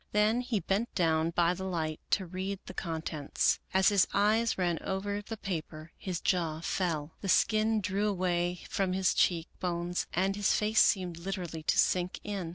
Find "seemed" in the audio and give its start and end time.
10.79-11.17